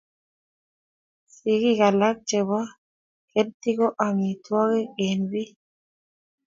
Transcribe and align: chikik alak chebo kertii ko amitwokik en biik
chikik 1.31 1.79
alak 1.87 2.17
chebo 2.27 2.59
kertii 3.31 3.75
ko 3.79 3.87
amitwokik 4.05 4.89
en 5.07 5.19
biik 5.29 5.51